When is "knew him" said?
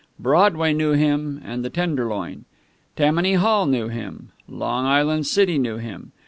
0.73-1.39, 3.67-4.29, 5.59-6.11